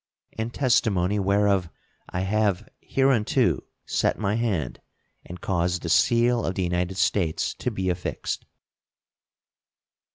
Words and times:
In 0.31 0.49
testimony 0.49 1.19
whereof 1.19 1.69
I 2.09 2.21
have 2.21 2.67
hereunto 2.81 3.59
set 3.85 4.17
my 4.17 4.33
hand 4.33 4.81
and 5.23 5.39
caused 5.41 5.83
the 5.83 5.89
seal 5.89 6.43
of 6.43 6.55
the 6.55 6.63
United 6.63 6.97
States 6.97 7.53
to 7.59 7.69
be 7.69 7.87
affixed. 7.87 8.47